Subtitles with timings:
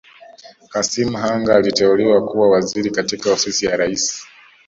[0.69, 4.27] Kassim Hanga aliteuliwa kuwa Waziri katika Ofisi ya Rais